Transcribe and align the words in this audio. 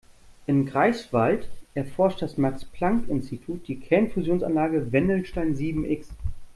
In 0.47 0.65
Greifswald 0.65 1.47
erforscht 1.75 2.23
das 2.23 2.35
Max-Planck-Institut 2.39 3.67
die 3.67 3.79
Kernfusionsanlage 3.79 4.91
Wendelstein 4.91 5.55
sieben-X. 5.55 6.09